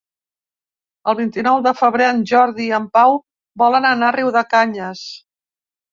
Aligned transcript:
El 1.11 1.17
vint-i-nou 1.19 1.59
de 1.67 1.73
febrer 1.81 2.07
en 2.13 2.23
Jordi 2.33 2.65
i 2.69 2.73
en 2.79 2.89
Pau 2.99 3.19
volen 3.65 3.89
anar 3.93 4.11
a 4.11 4.17
Riudecanyes. 4.19 5.05